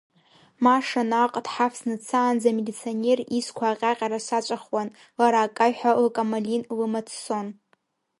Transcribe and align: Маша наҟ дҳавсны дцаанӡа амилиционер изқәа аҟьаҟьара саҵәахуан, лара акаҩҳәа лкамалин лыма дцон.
Маша 0.63 1.01
наҟ 1.11 1.33
дҳавсны 1.45 1.95
дцаанӡа 1.99 2.47
амилиционер 2.51 3.19
изқәа 3.37 3.65
аҟьаҟьара 3.69 4.19
саҵәахуан, 4.27 4.87
лара 5.19 5.39
акаҩҳәа 5.43 5.91
лкамалин 6.05 6.63
лыма 6.77 7.01
дцон. 7.07 7.47